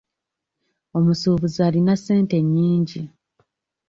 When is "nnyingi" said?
2.41-3.01